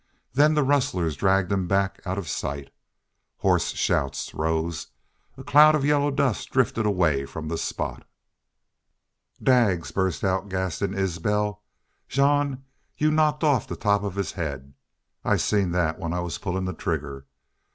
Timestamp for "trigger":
16.77-17.27